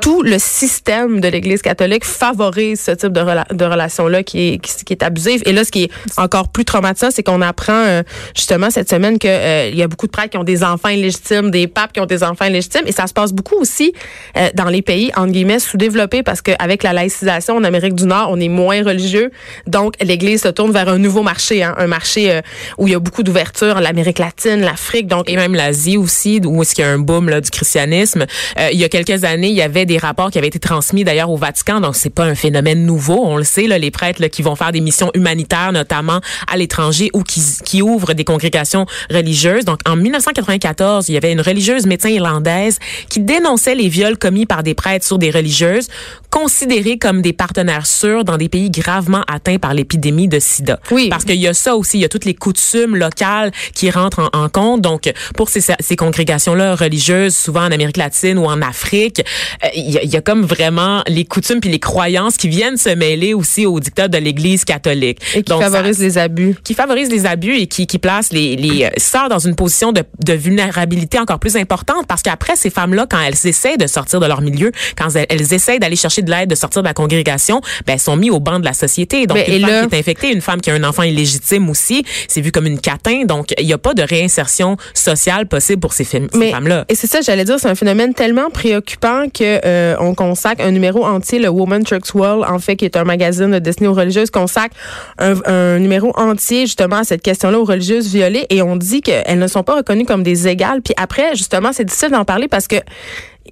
tout 0.00 0.22
le 0.22 0.38
système 0.38 1.20
de 1.20 1.28
l'Église 1.28 1.62
catholique 1.62 2.04
favorise 2.04 2.80
ce 2.80 2.90
type 2.92 3.12
de, 3.12 3.64
relation-là 3.64 4.22
qui 4.22 4.54
est, 4.54 4.58
qui, 4.58 4.92
est 4.92 5.02
abusive. 5.02 5.42
Et 5.46 5.52
là, 5.52 5.64
ce 5.64 5.70
qui 5.70 5.84
est 5.84 5.90
encore 6.16 6.48
plus 6.48 6.64
traumatisant, 6.64 7.10
c'est 7.10 7.22
qu'on 7.22 7.40
apprend 7.40 7.72
euh, 7.72 8.02
justement 8.34 8.70
cette 8.70 8.88
semaine 8.90 9.18
qu'il 9.18 9.30
euh, 9.30 9.70
y 9.72 9.82
a 9.82 9.88
beaucoup 9.88 10.06
de 10.06 10.12
prêtres 10.12 10.30
qui 10.30 10.38
ont 10.38 10.44
des 10.44 10.64
enfants 10.64 10.88
illégitimes, 10.88 11.50
des 11.50 11.66
papes 11.66 11.92
qui 11.92 12.00
ont 12.00 12.06
des 12.06 12.22
enfants 12.22 12.46
illégitimes. 12.46 12.82
Et 12.86 12.92
ça 12.92 13.06
se 13.06 13.12
passe 13.12 13.32
beaucoup 13.32 13.56
aussi 13.56 13.92
euh, 14.36 14.48
dans 14.54 14.68
les 14.68 14.82
pays, 14.82 15.10
entre 15.16 15.32
guillemets, 15.32 15.58
sous-développés 15.58 16.22
parce 16.22 16.42
qu'avec 16.42 16.82
la 16.82 16.92
laïcisation 16.92 17.56
en 17.56 17.64
Amérique 17.64 17.94
du 17.94 18.06
Nord, 18.06 18.28
on 18.30 18.40
est 18.40 18.48
moins 18.48 18.82
religieux. 18.82 19.30
Donc, 19.66 19.94
l'Église 20.00 20.42
se 20.42 20.48
tourne 20.48 20.72
vers 20.72 20.88
un 20.88 20.98
nouveau 20.98 21.22
marché, 21.22 21.62
hein, 21.62 21.74
un 21.78 21.86
marché 21.86 22.40
où 22.78 22.86
il 22.86 22.92
y 22.92 22.94
a 22.94 22.98
beaucoup 22.98 23.22
d'ouverture, 23.22 23.80
l'Amérique 23.80 24.18
latine, 24.18 24.60
l'Afrique. 24.60 25.06
Donc, 25.06 25.30
Et 25.30 25.36
même 25.36 25.54
l'Asie 25.54 25.96
aussi, 25.96 26.40
où 26.44 26.62
est-ce 26.62 26.74
qu'il 26.74 26.84
y 26.84 26.88
a 26.88 26.90
un 26.90 26.98
boom 26.98 27.28
là, 27.28 27.40
du 27.40 27.50
christianisme. 27.50 28.26
il 28.72 28.78
y 28.78 28.84
a 28.84 28.88
quelques 28.88 29.24
années, 29.24 29.48
il 29.48 29.54
y 29.54 29.62
avait 29.62 29.83
des 29.84 29.98
rapports 29.98 30.30
qui 30.30 30.38
avaient 30.38 30.48
été 30.48 30.58
transmis 30.58 31.04
d'ailleurs 31.04 31.30
au 31.30 31.36
Vatican, 31.36 31.80
donc 31.80 31.96
c'est 31.96 32.10
pas 32.10 32.24
un 32.24 32.34
phénomène 32.34 32.84
nouveau. 32.84 33.20
On 33.24 33.36
le 33.36 33.44
sait, 33.44 33.66
là, 33.66 33.78
les 33.78 33.90
prêtres 33.90 34.20
là, 34.20 34.28
qui 34.28 34.42
vont 34.42 34.56
faire 34.56 34.72
des 34.72 34.80
missions 34.80 35.10
humanitaires, 35.14 35.72
notamment 35.72 36.20
à 36.50 36.56
l'étranger, 36.56 37.10
ou 37.12 37.22
qui, 37.22 37.42
qui 37.64 37.82
ouvrent 37.82 38.14
des 38.14 38.24
congrégations 38.24 38.86
religieuses. 39.10 39.64
Donc 39.64 39.80
en 39.86 39.96
1994, 39.96 41.08
il 41.08 41.14
y 41.14 41.16
avait 41.16 41.32
une 41.32 41.40
religieuse 41.40 41.86
médecin 41.86 42.08
irlandaise 42.08 42.78
qui 43.08 43.20
dénonçait 43.20 43.74
les 43.74 43.88
viols 43.88 44.18
commis 44.18 44.46
par 44.46 44.62
des 44.62 44.74
prêtres 44.74 45.04
sur 45.04 45.18
des 45.18 45.30
religieuses, 45.30 45.88
considérées 46.30 46.98
comme 46.98 47.22
des 47.22 47.32
partenaires 47.32 47.86
sûrs 47.86 48.24
dans 48.24 48.36
des 48.36 48.48
pays 48.48 48.70
gravement 48.70 49.22
atteints 49.28 49.58
par 49.58 49.74
l'épidémie 49.74 50.28
de 50.28 50.38
SIDA. 50.38 50.80
Oui. 50.90 51.08
Parce 51.08 51.24
qu'il 51.24 51.36
y 51.36 51.46
a 51.46 51.54
ça 51.54 51.76
aussi, 51.76 51.98
il 51.98 52.00
y 52.00 52.04
a 52.04 52.08
toutes 52.08 52.24
les 52.24 52.34
coutumes 52.34 52.96
locales 52.96 53.52
qui 53.74 53.90
rentrent 53.90 54.30
en, 54.32 54.44
en 54.44 54.48
compte. 54.48 54.80
Donc 54.80 55.12
pour 55.36 55.48
ces, 55.48 55.60
ces 55.60 55.96
congrégations-là 55.96 56.74
religieuses, 56.74 57.36
souvent 57.36 57.62
en 57.62 57.70
Amérique 57.70 57.96
latine 57.96 58.38
ou 58.38 58.46
en 58.46 58.62
Afrique, 58.62 59.24
euh, 59.64 59.68
il 59.74 59.90
y, 59.90 60.06
y, 60.06 60.16
a 60.16 60.20
comme 60.20 60.42
vraiment 60.42 61.02
les 61.06 61.24
coutumes 61.24 61.60
puis 61.60 61.70
les 61.70 61.78
croyances 61.78 62.36
qui 62.36 62.48
viennent 62.48 62.76
se 62.76 62.90
mêler 62.90 63.34
aussi 63.34 63.66
au 63.66 63.80
dictat 63.80 64.08
de 64.08 64.18
l'Église 64.18 64.64
catholique. 64.64 65.18
Et 65.34 65.42
qui 65.42 65.52
favorisent 65.52 66.00
les 66.00 66.18
abus. 66.18 66.56
Qui 66.62 66.74
favorisent 66.74 67.10
les 67.10 67.26
abus 67.26 67.56
et 67.56 67.66
qui, 67.66 67.86
qui 67.86 67.98
placent 67.98 68.32
les, 68.32 68.56
les 68.56 68.84
euh, 68.84 68.90
sœurs 68.96 69.28
dans 69.28 69.38
une 69.38 69.54
position 69.54 69.92
de, 69.92 70.02
de 70.24 70.32
vulnérabilité 70.32 71.18
encore 71.18 71.38
plus 71.38 71.56
importante 71.56 72.06
parce 72.06 72.22
qu'après, 72.22 72.56
ces 72.56 72.70
femmes-là, 72.70 73.06
quand 73.08 73.20
elles 73.20 73.46
essaient 73.46 73.76
de 73.76 73.86
sortir 73.86 74.20
de 74.20 74.26
leur 74.26 74.40
milieu, 74.40 74.72
quand 74.96 75.08
elles, 75.14 75.26
elles 75.28 75.52
essaient 75.52 75.78
d'aller 75.78 75.96
chercher 75.96 76.22
de 76.22 76.30
l'aide, 76.30 76.50
de 76.50 76.54
sortir 76.54 76.82
de 76.82 76.88
la 76.88 76.94
congrégation, 76.94 77.60
ben, 77.86 77.94
elles 77.94 78.00
sont 78.00 78.16
mises 78.16 78.30
au 78.30 78.40
banc 78.40 78.60
de 78.60 78.64
la 78.64 78.72
société. 78.72 79.26
Donc, 79.26 79.36
Mais 79.36 79.56
une 79.56 79.62
femme 79.62 79.70
là, 79.70 79.86
qui 79.86 79.94
est 79.94 79.98
infectée, 79.98 80.32
une 80.32 80.40
femme 80.40 80.60
qui 80.60 80.70
a 80.70 80.74
un 80.74 80.84
enfant 80.84 81.02
illégitime 81.02 81.68
aussi, 81.70 82.04
c'est 82.28 82.40
vu 82.40 82.52
comme 82.52 82.66
une 82.66 82.80
catin. 82.80 83.24
Donc, 83.24 83.54
il 83.58 83.66
n'y 83.66 83.72
a 83.72 83.78
pas 83.78 83.94
de 83.94 84.02
réinsertion 84.02 84.76
sociale 84.94 85.46
possible 85.46 85.80
pour 85.80 85.92
ces, 85.92 86.04
ces 86.04 86.20
femmes-là. 86.20 86.84
Et 86.88 86.94
c'est 86.94 87.06
ça, 87.06 87.20
j'allais 87.20 87.44
dire, 87.44 87.58
c'est 87.58 87.68
un 87.68 87.74
phénomène 87.74 88.14
tellement 88.14 88.50
préoccupant 88.50 89.28
que 89.28 89.60
euh, 89.64 89.96
on 90.00 90.14
consacre 90.14 90.62
un 90.64 90.70
numéro 90.70 91.04
entier, 91.04 91.38
le 91.38 91.48
Woman 91.48 91.84
Trucks 91.84 92.14
World, 92.14 92.44
en 92.48 92.58
fait, 92.58 92.76
qui 92.76 92.84
est 92.84 92.96
un 92.96 93.04
magazine 93.04 93.58
destiné 93.58 93.88
aux 93.88 93.94
religieuses, 93.94 94.30
consacre 94.30 94.76
un, 95.18 95.78
numéro 95.78 96.12
entier 96.16 96.62
justement 96.62 96.96
à 96.96 97.04
cette 97.04 97.22
question-là 97.22 97.58
aux 97.58 97.64
religieuses 97.64 98.12
violées 98.12 98.46
et 98.50 98.62
on 98.62 98.76
dit 98.76 99.00
qu'elles 99.00 99.38
ne 99.38 99.46
sont 99.46 99.62
pas 99.62 99.76
reconnues 99.76 100.04
comme 100.04 100.22
des 100.22 100.48
égales. 100.48 100.82
Puis 100.82 100.94
après, 100.96 101.34
justement, 101.34 101.72
c'est 101.72 101.84
difficile 101.84 102.10
d'en 102.10 102.24
parler 102.24 102.48
parce 102.48 102.68
que 102.68 102.76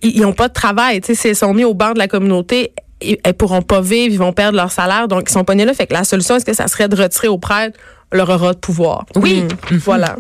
ils 0.03 0.23
n'ont 0.23 0.33
pas 0.33 0.49
de 0.49 0.53
travail. 0.53 1.01
Tu 1.01 1.15
sais, 1.15 1.31
elles 1.31 1.37
sont 1.37 1.55
mis 1.55 1.65
au 1.65 1.75
banc 1.75 1.93
de 1.93 1.99
la 1.99 2.09
communauté, 2.09 2.73
elles 3.01 3.35
pourront 3.35 3.63
pas 3.63 3.81
vivre, 3.81 4.13
ils 4.13 4.19
vont 4.19 4.33
perdre 4.33 4.57
leur 4.57 4.71
salaire, 4.71 5.09
donc 5.09 5.25
ils 5.29 5.33
sont 5.33 5.45
pas 5.45 5.55
nés 5.55 5.65
là. 5.65 5.75
Fait 5.75 5.87
que 5.87 5.95
la 5.95 6.05
solution, 6.05 6.37
est-ce 6.37 6.45
que 6.45 6.55
ça 6.55 6.69
serait 6.69 6.89
de 6.89 6.97
retirer 6.97 7.29
aux 7.29 7.39
prêtres 7.39 7.79
leur 8.13 8.29
aura 8.31 8.53
de 8.53 8.59
pouvoir. 8.59 9.05
Oui. 9.17 9.43
Mmh. 9.43 9.77
Voilà. 9.85 10.17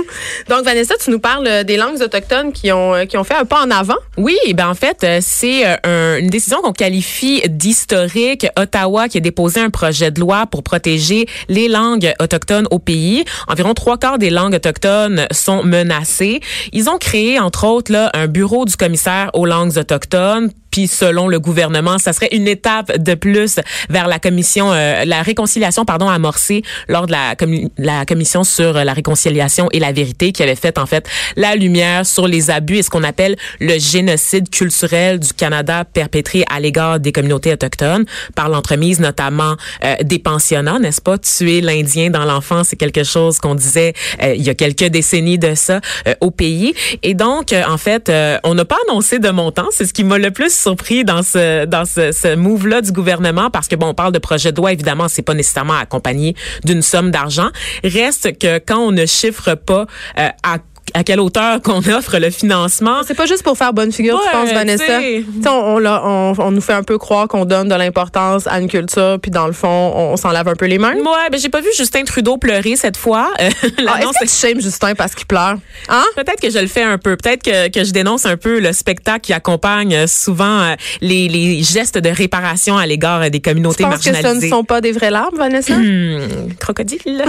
Donc, 0.48 0.64
Vanessa, 0.64 0.94
tu 1.02 1.10
nous 1.10 1.18
parles 1.18 1.64
des 1.64 1.76
langues 1.76 2.00
autochtones 2.02 2.52
qui 2.52 2.70
ont, 2.72 3.06
qui 3.06 3.16
ont 3.16 3.24
fait 3.24 3.34
un 3.34 3.44
pas 3.44 3.64
en 3.64 3.70
avant. 3.70 3.96
Oui, 4.18 4.36
ben 4.54 4.68
en 4.68 4.74
fait, 4.74 5.06
c'est 5.20 5.64
un, 5.84 6.18
une 6.18 6.28
décision 6.28 6.60
qu'on 6.62 6.72
qualifie 6.72 7.42
d'historique. 7.48 8.46
Ottawa 8.58 9.08
qui 9.08 9.18
a 9.18 9.20
déposé 9.20 9.60
un 9.60 9.70
projet 9.70 10.10
de 10.10 10.20
loi 10.20 10.46
pour 10.46 10.62
protéger 10.62 11.26
les 11.48 11.68
langues 11.68 12.12
autochtones 12.20 12.66
au 12.70 12.78
pays. 12.78 13.24
Environ 13.48 13.74
trois 13.74 13.98
quarts 13.98 14.18
des 14.18 14.30
langues 14.30 14.54
autochtones 14.54 15.26
sont 15.30 15.62
menacées. 15.62 16.40
Ils 16.72 16.88
ont 16.88 16.98
créé, 16.98 17.38
entre 17.38 17.66
autres, 17.66 17.92
là, 17.92 18.10
un 18.14 18.26
bureau 18.26 18.64
du 18.64 18.76
commissaire 18.76 19.30
aux 19.34 19.46
langues 19.46 19.76
autochtones 19.76 20.50
puis 20.70 20.86
selon 20.86 21.28
le 21.28 21.40
gouvernement, 21.40 21.98
ça 21.98 22.12
serait 22.12 22.28
une 22.32 22.48
étape 22.48 22.98
de 22.98 23.14
plus 23.14 23.56
vers 23.88 24.08
la 24.08 24.18
commission, 24.18 24.72
euh, 24.72 25.04
la 25.04 25.22
réconciliation, 25.22 25.84
pardon, 25.84 26.08
amorcée 26.08 26.62
lors 26.88 27.06
de 27.06 27.12
la, 27.12 27.34
com 27.36 27.54
la 27.78 28.04
commission 28.04 28.44
sur 28.44 28.72
la 28.72 28.92
réconciliation 28.92 29.68
et 29.72 29.78
la 29.78 29.92
vérité 29.92 30.32
qui 30.32 30.42
avait 30.42 30.56
fait 30.56 30.78
en 30.78 30.86
fait 30.86 31.08
la 31.36 31.54
lumière 31.54 32.04
sur 32.04 32.26
les 32.26 32.50
abus 32.50 32.78
et 32.78 32.82
ce 32.82 32.90
qu'on 32.90 33.04
appelle 33.04 33.36
le 33.60 33.78
génocide 33.78 34.50
culturel 34.50 35.20
du 35.20 35.32
Canada 35.32 35.84
perpétré 35.84 36.44
à 36.50 36.60
l'égard 36.60 37.00
des 37.00 37.12
communautés 37.12 37.52
autochtones 37.52 38.04
par 38.34 38.48
l'entremise 38.48 39.00
notamment 39.00 39.56
euh, 39.84 39.94
des 40.02 40.18
pensionnats, 40.18 40.78
n'est-ce 40.78 41.00
pas? 41.00 41.18
Tuer 41.18 41.60
l'Indien 41.60 42.10
dans 42.10 42.24
l'enfance, 42.24 42.68
c'est 42.68 42.76
quelque 42.76 43.04
chose 43.04 43.38
qu'on 43.38 43.54
disait 43.54 43.94
euh, 44.22 44.34
il 44.34 44.42
y 44.42 44.50
a 44.50 44.54
quelques 44.54 44.84
décennies 44.84 45.38
de 45.38 45.54
ça 45.54 45.80
au 46.20 46.30
pays. 46.30 46.74
Et 47.02 47.14
donc, 47.14 47.52
en 47.52 47.78
fait, 47.78 48.10
on 48.44 48.54
n'a 48.54 48.64
pas 48.64 48.76
annoncé 48.88 49.18
de 49.18 49.28
montant. 49.30 49.66
C'est 49.70 49.84
ce 49.84 49.92
qui 49.92 50.04
m'a 50.04 50.18
le 50.18 50.30
plus 50.30 50.55
surpris 50.56 51.04
dans 51.04 51.22
ce 51.22 51.64
dans 51.64 51.84
ce, 51.84 52.12
ce 52.12 52.34
move 52.34 52.66
là 52.66 52.80
du 52.80 52.92
gouvernement 52.92 53.50
parce 53.50 53.68
que 53.68 53.76
bon 53.76 53.88
on 53.88 53.94
parle 53.94 54.12
de 54.12 54.18
projet 54.18 54.52
de 54.52 54.56
loi 54.56 54.72
évidemment 54.72 55.08
c'est 55.08 55.22
pas 55.22 55.34
nécessairement 55.34 55.78
accompagné 55.78 56.34
d'une 56.64 56.82
somme 56.82 57.10
d'argent. 57.10 57.50
Reste 57.84 58.38
que 58.38 58.58
quand 58.58 58.78
on 58.78 58.92
ne 58.92 59.06
chiffre 59.06 59.54
pas 59.54 59.86
euh, 60.18 60.28
à 60.42 60.58
à 60.96 61.04
quelle 61.04 61.20
hauteur 61.20 61.60
qu'on 61.60 61.80
offre 61.90 62.18
le 62.18 62.30
financement. 62.30 63.02
C'est 63.06 63.14
pas 63.14 63.26
juste 63.26 63.42
pour 63.42 63.58
faire 63.58 63.74
bonne 63.74 63.92
figure, 63.92 64.14
ouais, 64.14 64.20
tu 64.24 64.30
penses, 64.30 64.52
Vanessa? 64.52 64.84
T'sais, 64.84 65.24
on, 65.46 65.76
on, 65.76 65.86
on, 65.86 66.34
on, 66.38 66.50
nous 66.50 66.62
fait 66.62 66.72
un 66.72 66.82
peu 66.82 66.96
croire 66.96 67.28
qu'on 67.28 67.44
donne 67.44 67.68
de 67.68 67.74
l'importance 67.74 68.46
à 68.46 68.58
une 68.60 68.68
culture, 68.68 69.18
puis 69.20 69.30
dans 69.30 69.46
le 69.46 69.52
fond, 69.52 69.68
on, 69.68 70.16
s'en 70.16 70.30
lave 70.30 70.48
un 70.48 70.54
peu 70.54 70.64
les 70.64 70.78
mains? 70.78 70.94
Ouais, 70.94 71.30
ben 71.30 71.38
j'ai 71.38 71.50
pas 71.50 71.60
vu 71.60 71.68
Justin 71.76 72.04
Trudeau 72.04 72.38
pleurer 72.38 72.76
cette 72.76 72.96
fois. 72.96 73.30
Euh, 73.40 73.50
ah, 73.86 74.00
Est-ce 74.00 74.18
que 74.18 74.24
tu 74.24 74.48
shames 74.48 74.62
Justin 74.62 74.94
parce 74.94 75.14
qu'il 75.14 75.26
pleure? 75.26 75.56
Hein? 75.90 76.04
Peut-être 76.14 76.40
que 76.40 76.48
je 76.48 76.58
le 76.58 76.66
fais 76.66 76.82
un 76.82 76.96
peu. 76.96 77.16
Peut-être 77.16 77.42
que, 77.42 77.68
que 77.68 77.84
je 77.84 77.92
dénonce 77.92 78.24
un 78.24 78.38
peu 78.38 78.58
le 78.58 78.72
spectacle 78.72 79.20
qui 79.20 79.34
accompagne 79.34 80.06
souvent 80.06 80.60
euh, 80.60 80.74
les, 81.02 81.28
les 81.28 81.62
gestes 81.62 81.98
de 81.98 82.08
réparation 82.08 82.78
à 82.78 82.86
l'égard 82.86 83.30
des 83.30 83.40
communautés 83.40 83.76
tu 83.76 83.82
penses 83.82 84.06
marginalisées. 84.06 84.34
que 84.34 84.40
ce 84.40 84.44
ne 84.46 84.50
sont 84.50 84.64
pas 84.64 84.80
des 84.80 84.92
vraies 84.92 85.10
larmes, 85.10 85.36
Vanessa? 85.36 85.76
Mmh, 85.76 86.54
crocodile. 86.58 87.00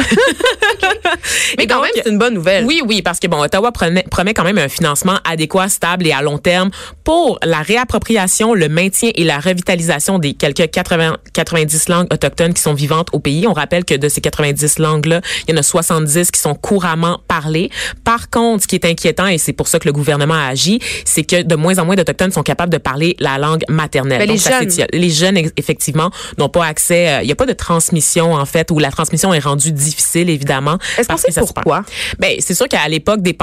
Mais 1.58 1.68
quand 1.68 1.76
donc, 1.76 1.84
même, 1.84 1.92
c'est 1.96 2.10
une 2.10 2.18
bonne 2.18 2.34
nouvelle. 2.34 2.66
Oui, 2.66 2.82
oui, 2.86 3.02
parce 3.02 3.20
que 3.20 3.28
bon, 3.28 3.44
Ottawa 3.58 3.72
promet, 3.72 4.04
promet 4.10 4.34
quand 4.34 4.44
même 4.44 4.58
un 4.60 4.70
financement 4.70 5.18
adéquat, 5.26 5.70
stable 5.70 6.06
et 6.06 6.12
à 6.12 6.22
long 6.22 6.38
terme 6.38 6.70
pour 7.04 7.40
la 7.44 7.62
réappropriation, 7.62 8.54
le 8.54 8.70
maintien 8.70 9.12
et 9.16 9.24
la 9.24 9.40
revitalisation 9.40 10.20
des 10.20 10.34
quelques 10.34 10.70
80, 10.70 11.18
90 11.34 11.90
langues 11.90 12.08
autochtones 12.14 12.54
qui 12.54 12.62
sont 12.62 12.74
vivantes 12.74 13.10
au 13.14 13.20
pays. 13.20 13.48
On 13.48 13.54
rappelle 13.54 13.86
que 13.86 13.96
de 13.96 14.10
ces 14.10 14.22
90 14.22 14.80
langues-là, 14.80 15.22
il 15.48 15.52
y 15.52 15.58
en 15.58 15.58
a 15.58 15.64
70 15.64 16.32
qui 16.32 16.40
sont 16.40 16.54
couramment 16.54 17.20
parlées. 17.28 17.72
Par 18.04 18.30
contre, 18.30 18.64
ce 18.64 18.68
qui 18.68 18.76
est 18.76 18.86
inquiétant, 18.86 19.26
et 19.28 19.38
c'est 19.38 19.54
pour 19.54 19.68
ça 19.68 19.80
que 19.80 19.88
le 19.88 19.94
gouvernement 19.94 20.36
a 20.36 20.48
agi, 20.48 20.80
c'est 21.06 21.24
que 21.24 21.42
de 21.42 21.56
moins 21.56 21.80
en 21.80 21.86
moins 21.86 21.96
d'Autochtones 21.96 22.32
sont 22.32 22.44
capables 22.44 22.72
de 22.72 22.78
parler 22.78 23.16
la 23.20 23.38
langue 23.38 23.64
maternelle. 23.70 24.20
Mais 24.20 24.28
Donc, 24.28 24.36
les, 24.36 24.42
ça 24.42 24.60
jeunes. 24.62 24.88
les 24.94 25.10
jeunes, 25.10 25.38
effectivement, 25.58 26.12
n'ont 26.38 26.50
pas 26.50 26.66
accès, 26.66 27.10
euh, 27.10 27.22
il 27.22 27.26
n'y 27.26 27.32
a 27.32 27.36
pas 27.36 27.46
de 27.46 27.54
transmission, 27.54 28.34
en 28.34 28.46
fait, 28.46 28.70
où 28.70 28.78
la 28.80 28.92
transmission 28.92 29.34
est 29.34 29.40
rendue 29.40 29.72
difficile, 29.72 30.30
évidemment. 30.30 30.78
Est-ce 30.98 31.08
qu'on 31.08 31.18
sait 31.18 31.32
pourquoi? 31.40 31.84
Ben, 32.20 32.36
c'est 32.40 32.54
sûr 32.54 32.68
qu'à 32.68 32.88
l'époque 32.88 33.22
des 33.22 33.34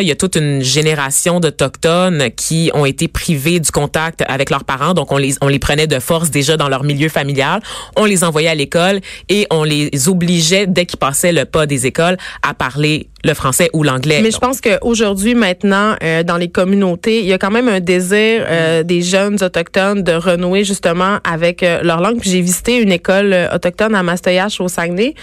il 0.00 0.06
y 0.06 0.10
a 0.10 0.16
toute 0.16 0.36
une 0.36 0.62
génération 0.62 1.40
d'Autochtones 1.40 2.30
qui 2.36 2.70
ont 2.74 2.84
été 2.84 3.08
privés 3.08 3.60
du 3.60 3.70
contact 3.70 4.22
avec 4.28 4.50
leurs 4.50 4.64
parents. 4.64 4.94
Donc, 4.94 5.12
on 5.12 5.18
les, 5.18 5.34
on 5.40 5.48
les 5.48 5.58
prenait 5.58 5.86
de 5.86 5.98
force 5.98 6.30
déjà 6.30 6.56
dans 6.56 6.68
leur 6.68 6.84
milieu 6.84 7.08
familial. 7.08 7.62
On 7.96 8.04
les 8.04 8.24
envoyait 8.24 8.48
à 8.48 8.54
l'école 8.54 9.00
et 9.28 9.46
on 9.50 9.64
les 9.64 10.08
obligeait, 10.08 10.66
dès 10.66 10.86
qu'ils 10.86 10.98
passaient 10.98 11.32
le 11.32 11.44
pas 11.44 11.66
des 11.66 11.86
écoles, 11.86 12.16
à 12.42 12.54
parler 12.54 13.08
le 13.24 13.34
français 13.34 13.70
ou 13.72 13.82
l'anglais. 13.82 14.20
Mais 14.22 14.30
je 14.30 14.38
pense 14.38 14.60
qu'aujourd'hui, 14.60 15.34
maintenant, 15.34 15.96
euh, 16.02 16.22
dans 16.22 16.36
les 16.36 16.48
communautés, 16.48 17.20
il 17.20 17.26
y 17.26 17.32
a 17.32 17.38
quand 17.38 17.50
même 17.50 17.68
un 17.68 17.80
désir 17.80 18.44
euh, 18.48 18.82
des 18.82 19.02
jeunes 19.02 19.42
autochtones 19.42 20.02
de 20.02 20.12
renouer 20.12 20.62
justement 20.64 21.18
avec 21.24 21.62
euh, 21.62 21.80
leur 21.82 22.00
langue. 22.00 22.20
Puis 22.20 22.30
j'ai 22.30 22.40
visité 22.40 22.76
une 22.76 22.92
école 22.92 23.32
euh, 23.32 23.48
autochtone 23.54 23.94
à 23.94 24.02
Mastoyache 24.02 24.60
au 24.60 24.68
Saguenay, 24.68 25.14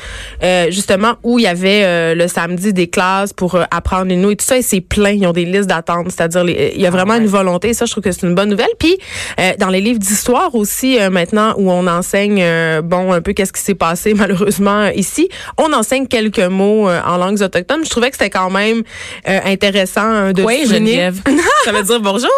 euh, 0.43 0.71
justement 0.71 1.13
où 1.23 1.39
il 1.39 1.43
y 1.43 1.47
avait 1.47 1.83
euh, 1.83 2.15
le 2.15 2.27
samedi 2.27 2.73
des 2.73 2.87
classes 2.87 3.33
pour 3.33 3.59
apprendre 3.71 4.05
les 4.07 4.15
noms 4.15 4.31
et 4.31 4.35
tout 4.35 4.45
ça. 4.45 4.57
Et 4.57 4.61
c'est 4.63 4.81
plein. 4.81 5.11
Ils 5.11 5.27
ont 5.27 5.31
des 5.33 5.45
listes 5.45 5.67
d'attente. 5.69 6.07
C'est-à-dire, 6.09 6.43
les- 6.43 6.73
il 6.75 6.81
y 6.81 6.87
a 6.87 6.89
vraiment 6.91 7.15
une 7.15 7.27
volonté. 7.27 7.73
Ça, 7.73 7.85
je 7.85 7.91
trouve 7.91 8.03
que 8.03 8.11
c'est 8.11 8.25
une 8.25 8.35
bonne 8.35 8.49
nouvelle. 8.49 8.73
Puis 8.79 8.97
euh, 9.39 9.51
dans 9.59 9.69
les 9.69 9.79
livres 9.81 9.99
d'histoire 9.99 10.55
aussi, 10.55 10.97
maintenant 11.11 11.53
où 11.57 11.71
on 11.71 11.85
enseigne, 11.87 12.43
bon, 12.83 13.13
un 13.13 13.21
peu 13.21 13.33
qu'est-ce 13.33 13.53
qui 13.53 13.61
s'est 13.61 13.75
passé 13.75 14.13
malheureusement 14.15 14.87
ici, 14.95 15.29
on 15.57 15.71
enseigne 15.73 16.07
quelques 16.07 16.39
mots 16.39 16.89
euh, 16.89 16.99
en 17.05 17.17
langues 17.17 17.41
autochtones. 17.41 17.85
Je 17.91 17.95
trouvais 17.95 18.09
que 18.09 18.15
c'était 18.15 18.29
quand 18.29 18.49
même 18.49 18.83
euh, 19.27 19.39
intéressant 19.43 20.31
de 20.31 20.41
Oui. 20.43 20.63
Geneviève. 20.65 21.19
ça 21.65 21.73
veut 21.73 21.83
dire 21.83 21.99
bonjour? 21.99 22.29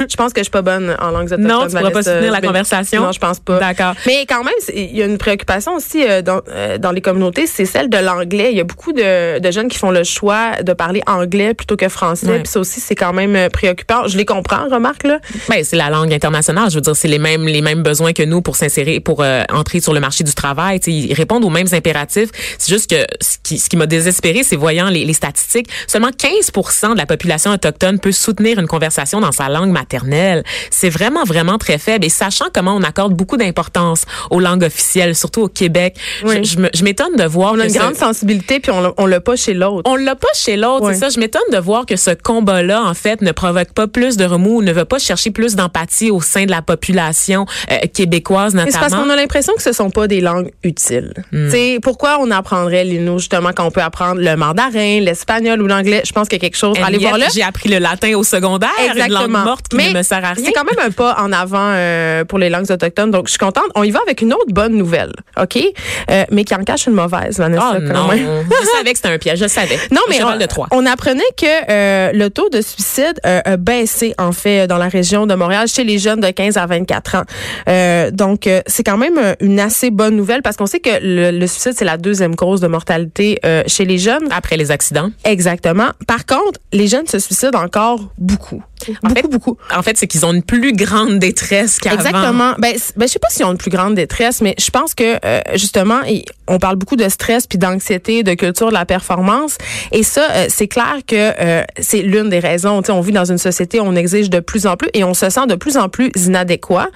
Je 0.00 0.16
pense 0.16 0.32
que 0.32 0.40
je 0.40 0.46
suis 0.46 0.50
pas 0.50 0.62
bonne 0.62 0.96
en 1.00 1.10
langues 1.12 1.26
autochtones. 1.26 1.46
Non, 1.46 1.68
tu 1.68 1.76
pourras 1.76 1.92
pas 1.92 2.02
soutenir 2.02 2.32
la 2.32 2.40
Ben, 2.40 2.48
conversation? 2.48 3.02
Non, 3.02 3.12
je 3.12 3.20
pense 3.20 3.38
pas. 3.38 3.60
D'accord. 3.60 3.94
Mais 4.04 4.26
quand 4.28 4.42
même, 4.42 4.54
il 4.74 4.96
y 4.96 5.02
a 5.02 5.06
une 5.06 5.16
préoccupation 5.16 5.76
aussi 5.76 6.04
euh, 6.04 6.22
dans, 6.22 6.40
euh, 6.48 6.76
dans 6.78 6.90
les 6.90 7.00
communautés, 7.00 7.46
c'est 7.46 7.66
celle 7.66 7.88
de 7.88 7.98
l'anglais. 7.98 8.48
Il 8.50 8.56
y 8.56 8.60
a 8.60 8.64
beaucoup 8.64 8.92
de, 8.92 9.38
de 9.38 9.50
jeunes 9.52 9.68
qui 9.68 9.78
font 9.78 9.92
le 9.92 10.02
choix 10.02 10.60
de 10.64 10.72
parler 10.72 11.02
anglais 11.06 11.54
plutôt 11.54 11.76
que 11.76 11.88
français. 11.88 12.40
Puis 12.40 12.48
ça 12.48 12.58
aussi, 12.58 12.80
c'est 12.80 12.96
quand 12.96 13.12
même 13.12 13.48
préoccupant. 13.50 14.08
Je 14.08 14.16
les 14.16 14.24
comprends, 14.24 14.66
remarque 14.68 15.04
là. 15.04 15.20
Ben, 15.48 15.62
c'est 15.62 15.76
la 15.76 15.88
langue 15.88 16.12
internationale. 16.12 16.68
Je 16.70 16.74
veux 16.74 16.80
dire, 16.80 16.96
c'est 16.96 17.06
les 17.06 17.20
mêmes 17.20 17.46
les 17.46 17.62
mêmes 17.62 17.84
besoins 17.84 18.12
que 18.12 18.24
nous 18.24 18.42
pour 18.42 18.56
s'insérer, 18.56 18.98
pour 18.98 19.24
entrer 19.52 19.78
sur 19.78 19.94
le 19.94 20.00
marché 20.00 20.24
du 20.24 20.34
travail. 20.34 20.80
Tu 20.80 20.90
sais, 20.90 20.96
ils 20.96 21.14
répondent 21.14 21.44
aux 21.44 21.50
mêmes 21.50 21.68
impératifs. 21.70 22.30
C'est 22.58 22.72
juste 22.72 22.90
que 22.90 23.06
ce 23.20 23.36
qui, 23.44 23.58
ce 23.60 23.68
qui 23.68 23.76
m'a 23.76 23.86
désespéré, 23.86 24.42
c'est 24.42 24.56
voyant 24.56 24.90
les, 24.98 25.04
les 25.04 25.12
statistiques. 25.12 25.68
Seulement 25.86 26.10
15% 26.10 26.92
de 26.92 26.98
la 26.98 27.06
population 27.06 27.50
autochtone 27.52 27.98
peut 27.98 28.12
soutenir 28.12 28.58
une 28.58 28.66
conversation 28.66 29.20
dans 29.20 29.32
sa 29.32 29.48
langue 29.48 29.70
maternelle. 29.70 30.42
C'est 30.70 30.90
vraiment 30.90 31.24
vraiment 31.24 31.58
très 31.58 31.78
faible. 31.78 32.04
Et 32.04 32.08
sachant 32.08 32.46
comment 32.52 32.74
on 32.74 32.82
accorde 32.82 33.14
beaucoup 33.14 33.36
d'importance 33.36 34.02
aux 34.30 34.40
langues 34.40 34.64
officielles, 34.64 35.14
surtout 35.14 35.42
au 35.42 35.48
Québec, 35.48 35.96
Oui. 36.24 36.44
je, 36.44 36.84
m'étonne 36.84 37.16
de 37.16 37.24
voir 37.24 37.52
On 37.54 37.60
a 37.60 37.64
une 37.64 37.70
ce- 37.70 37.78
grande 37.78 37.96
sensibilité, 37.96 38.60
puis 38.60 38.70
on 38.72 39.06
l'a- 39.06 39.20
pas 39.20 39.36
chez 39.36 39.54
l'autre. 39.54 39.90
on 39.90 39.96
l'a 39.96 40.14
pas 40.14 40.28
chez 40.34 40.56
l'autre, 40.56 40.92
c'est 40.92 40.98
ça. 41.00 41.08
Je 41.08 41.18
m'étonne 41.18 41.42
de 41.52 41.58
voir 41.58 41.86
que 41.86 41.96
ce 41.96 42.10
combat-là, 42.10 42.82
en 42.84 42.94
fait, 42.94 43.22
ne 43.22 43.32
provoque 43.32 43.72
pas 43.72 43.86
plus 43.86 44.16
de 44.16 44.24
remous, 44.24 44.62
ne 44.62 44.72
veut 44.72 44.84
pas 44.84 44.98
chercher 44.98 45.30
plus 45.30 45.56
d'empathie 45.56 46.10
au 46.10 46.20
sein 46.20 46.44
de 46.44 46.50
la 46.50 46.62
population 46.62 47.46
euh, 47.72 47.76
québécoise, 47.92 48.54
Mais 48.54 48.64
c'est 48.66 48.72
parce 48.78 48.92
notamment. 48.92 49.04
qu'on 49.04 49.10
a 49.10 49.16
l'impression 49.16 49.52
que 49.56 49.62
ce 49.62 49.72
sont 49.72 49.90
pas 49.90 50.06
des 50.06 50.20
langues 50.20 50.50
utiles. 50.62 51.12
Hmm. 51.32 51.46
Tu 51.46 51.50
sais, 51.50 51.78
pourquoi 51.82 52.18
on 52.20 52.30
apprendrait 52.30 52.84
l'inou 52.84 53.18
justement 53.18 53.50
quand 53.54 53.64
on 53.66 53.70
peut 53.70 53.82
apprendre 53.82 54.20
le 54.20 54.36
mandarin, 54.36 54.85
l'espagnol 55.00 55.60
ou 55.62 55.66
l'anglais 55.66 56.02
Je 56.04 56.12
pense 56.12 56.28
qu'il 56.28 56.36
y 56.36 56.40
a 56.40 56.44
quelque 56.44 56.56
chose. 56.56 56.76
Allez 56.82 56.98
voir 56.98 57.18
là. 57.18 57.26
J'ai 57.34 57.42
appris 57.42 57.68
le 57.68 57.78
latin 57.78 58.14
au 58.16 58.24
secondaire, 58.24 58.70
une 58.94 59.12
langue 59.12 59.30
morte 59.30 59.68
qui 59.68 59.76
Mais 59.76 59.92
ne 59.92 59.98
me 59.98 60.02
sert 60.02 60.24
à 60.24 60.32
rien. 60.32 60.44
C'est 60.44 60.52
quand 60.52 60.64
même 60.64 60.84
un 60.84 60.90
pas 60.90 61.16
en 61.18 61.32
avant 61.32 61.72
euh, 61.72 62.24
pour 62.24 62.38
les 62.38 62.48
langues 62.48 62.70
autochtones. 62.70 63.10
Donc, 63.10 63.26
je 63.26 63.32
suis 63.32 63.38
contente. 63.38 63.64
On 63.74 63.82
y 63.82 63.90
va 63.90 64.00
avec 64.00 64.20
une 64.20 64.32
autre 64.32 64.52
bonne 64.52 64.74
nouvelle, 64.74 65.12
OK? 65.40 65.58
Euh, 66.10 66.24
mais 66.30 66.44
qui 66.44 66.54
en 66.54 66.64
cache 66.64 66.86
une 66.86 66.94
mauvaise, 66.94 67.38
Vanessa. 67.38 67.76
Oh 67.76 67.80
non, 67.80 68.08
je 68.12 68.76
savais 68.76 68.92
que 68.92 68.96
c'était 68.96 69.08
un 69.08 69.18
piège, 69.18 69.40
je 69.40 69.48
savais. 69.48 69.78
Non, 69.90 70.00
mais 70.08 70.22
on, 70.22 70.36
de 70.36 70.46
Troie. 70.46 70.68
on 70.70 70.86
apprenait 70.86 71.22
que 71.36 71.46
euh, 71.70 72.12
le 72.12 72.30
taux 72.30 72.48
de 72.48 72.60
suicide 72.60 73.20
a 73.24 73.56
baissé, 73.56 74.14
en 74.18 74.32
fait, 74.32 74.66
dans 74.66 74.78
la 74.78 74.88
région 74.88 75.26
de 75.26 75.34
Montréal 75.34 75.68
chez 75.68 75.84
les 75.84 75.98
jeunes 75.98 76.20
de 76.20 76.30
15 76.30 76.56
à 76.56 76.66
24 76.66 77.16
ans. 77.16 78.10
Donc, 78.12 78.48
c'est 78.66 78.84
quand 78.84 78.96
même 78.96 79.36
une 79.40 79.60
assez 79.60 79.90
bonne 79.90 80.16
nouvelle 80.16 80.42
parce 80.42 80.56
qu'on 80.56 80.66
sait 80.66 80.80
que 80.80 80.90
le, 81.02 81.30
le 81.30 81.46
suicide, 81.46 81.72
c'est 81.76 81.84
la 81.84 81.96
deuxième 81.96 82.36
cause 82.36 82.60
de 82.60 82.66
mortalité 82.66 83.40
chez 83.66 83.84
les 83.84 83.98
jeunes. 83.98 84.28
Après 84.30 84.56
les 84.56 84.65
accidents? 84.70 85.10
Exactement. 85.24 85.88
Par 86.06 86.26
contre, 86.26 86.60
les 86.72 86.86
jeunes 86.86 87.06
se 87.06 87.18
suicident 87.18 87.58
encore 87.58 88.10
beaucoup. 88.18 88.62
En 88.88 89.08
beaucoup, 89.08 89.14
fait, 89.14 89.28
beaucoup. 89.28 89.56
En 89.74 89.82
fait, 89.82 89.96
c'est 89.96 90.06
qu'ils 90.06 90.24
ont 90.26 90.32
une 90.32 90.42
plus 90.42 90.72
grande 90.72 91.18
détresse 91.18 91.78
qu'avant. 91.78 91.96
Exactement. 91.96 92.54
Ben, 92.58 92.74
ben, 92.96 93.06
je 93.06 93.12
sais 93.12 93.18
pas 93.18 93.28
s'ils 93.30 93.44
ont 93.44 93.52
une 93.52 93.58
plus 93.58 93.70
grande 93.70 93.94
détresse, 93.94 94.42
mais 94.42 94.54
je 94.58 94.70
pense 94.70 94.94
que 94.94 95.18
euh, 95.24 95.40
justement, 95.54 96.00
on 96.46 96.58
parle 96.58 96.76
beaucoup 96.76 96.96
de 96.96 97.08
stress 97.08 97.46
puis 97.46 97.58
d'anxiété, 97.58 98.22
de 98.22 98.34
culture 98.34 98.68
de 98.68 98.74
la 98.74 98.84
performance, 98.84 99.56
et 99.92 100.02
ça, 100.02 100.28
euh, 100.30 100.46
c'est 100.48 100.68
clair 100.68 100.98
que 101.06 101.16
euh, 101.16 101.64
c'est 101.80 102.02
l'une 102.02 102.28
des 102.28 102.38
raisons. 102.38 102.82
Tu 102.82 102.86
sais, 102.86 102.92
on 102.92 103.00
vit 103.00 103.12
dans 103.12 103.24
une 103.24 103.38
société 103.38 103.80
où 103.80 103.84
on 103.84 103.96
exige 103.96 104.30
de 104.30 104.40
plus 104.40 104.66
en 104.66 104.76
plus 104.76 104.90
et 104.94 105.04
on 105.04 105.14
se 105.14 105.30
sent 105.30 105.46
de 105.48 105.54
plus 105.54 105.76
en 105.76 105.88
plus 105.88 106.10
inadéquat. 106.14 106.88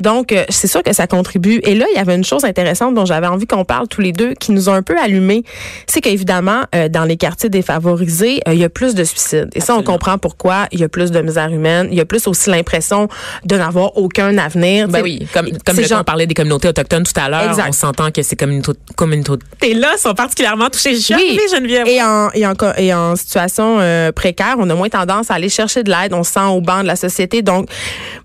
Donc, 0.00 0.34
c'est 0.48 0.66
sûr 0.66 0.82
que 0.82 0.92
ça 0.92 1.06
contribue. 1.06 1.60
Et 1.62 1.74
là, 1.74 1.86
il 1.94 1.96
y 1.96 2.00
avait 2.00 2.14
une 2.14 2.24
chose 2.24 2.44
intéressante 2.44 2.94
dont 2.94 3.06
j'avais 3.06 3.26
envie 3.26 3.46
qu'on 3.46 3.64
parle 3.64 3.88
tous 3.88 4.00
les 4.00 4.12
deux, 4.12 4.34
qui 4.34 4.52
nous 4.52 4.68
a 4.68 4.72
un 4.72 4.82
peu 4.82 4.98
allumés, 4.98 5.44
c'est 5.86 6.00
qu'évidemment, 6.00 6.62
dans 6.90 7.04
les 7.04 7.16
quartiers 7.18 7.50
défavorisés, 7.50 8.40
euh, 8.48 8.54
il 8.54 8.60
y 8.60 8.64
a 8.64 8.68
plus 8.70 8.94
de 8.94 9.04
suicides. 9.04 9.50
Et 9.54 9.60
ça, 9.60 9.76
on 9.76 9.82
comprend 9.82 10.16
pourquoi. 10.18 10.66
Il 10.72 10.80
y 10.80 10.84
a 10.84 10.88
plus 10.88 11.10
de 11.10 11.20
misère 11.20 11.50
humaine. 11.52 11.88
Il 11.90 11.98
y 11.98 12.00
a 12.00 12.04
plus 12.06 12.26
aussi 12.26 12.48
l'impression 12.50 13.08
de 13.44 13.56
n'avoir 13.56 13.96
aucun 13.98 14.38
avenir. 14.38 14.88
Ben 14.88 15.02
oui, 15.02 15.26
comme, 15.34 15.48
comme 15.66 15.76
le- 15.76 15.82
gens- 15.86 16.00
on 16.00 16.04
parlait 16.04 16.26
des 16.26 16.34
communautés 16.34 16.68
autochtones 16.68 17.02
tout 17.04 17.20
à 17.20 17.28
l'heure, 17.28 17.54
on 17.68 17.72
s'entend 17.72 18.10
que 18.10 18.22
ces 18.22 18.36
communautés, 18.36 18.72
communautés-là 18.96 19.96
sont 19.98 20.14
particulièrement 20.14 20.70
touchées. 20.70 20.94
Je 20.94 21.00
suis 21.00 21.14
Oui. 21.14 21.38
Geneviève. 21.54 21.86
Et 21.86 22.02
en, 22.02 22.30
et 22.32 22.46
en, 22.46 22.54
et 22.76 22.94
en 22.94 23.16
situation 23.16 23.78
euh, 23.80 24.12
précaire, 24.12 24.56
on 24.58 24.68
a 24.70 24.74
moins 24.74 24.88
tendance 24.88 25.30
à 25.30 25.34
aller 25.34 25.48
chercher 25.48 25.82
de 25.82 25.90
l'aide. 25.90 26.12
On 26.14 26.22
se 26.22 26.32
sent 26.32 26.44
au 26.50 26.60
banc 26.60 26.82
de 26.82 26.86
la 26.86 26.96
société. 26.96 27.42
Donc, 27.42 27.68